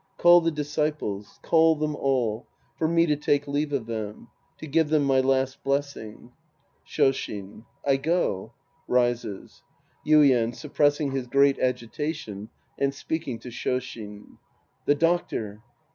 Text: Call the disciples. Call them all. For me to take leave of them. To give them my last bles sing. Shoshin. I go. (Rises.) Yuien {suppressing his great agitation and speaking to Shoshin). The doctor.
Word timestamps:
Call 0.17 0.41
the 0.41 0.49
disciples. 0.49 1.39
Call 1.43 1.75
them 1.75 1.95
all. 1.95 2.47
For 2.75 2.87
me 2.87 3.05
to 3.05 3.15
take 3.15 3.47
leave 3.47 3.71
of 3.71 3.85
them. 3.85 4.29
To 4.57 4.65
give 4.65 4.89
them 4.89 5.03
my 5.03 5.19
last 5.19 5.61
bles 5.63 5.91
sing. 5.93 6.31
Shoshin. 6.83 7.65
I 7.85 7.97
go. 7.97 8.51
(Rises.) 8.87 9.61
Yuien 10.03 10.55
{suppressing 10.55 11.11
his 11.11 11.27
great 11.27 11.59
agitation 11.59 12.49
and 12.79 12.95
speaking 12.95 13.37
to 13.41 13.49
Shoshin). 13.49 14.39
The 14.87 14.95
doctor. 14.95 15.61